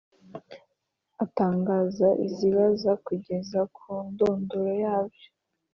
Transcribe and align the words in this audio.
atangaza 1.23 2.07
ibizaba 2.23 2.93
kugeza 3.05 3.59
ku 3.75 3.87
ndunduro 4.11 4.71
yabyo, 4.83 5.27